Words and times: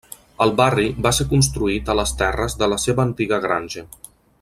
El 0.45 0.53
barri 0.61 0.85
va 1.07 1.11
ser 1.17 1.27
construït 1.35 1.93
a 1.93 1.97
les 2.01 2.17
terres 2.23 2.59
de 2.63 2.73
la 2.75 2.83
seva 2.89 3.09
antiga 3.11 3.41
granja. 3.49 3.89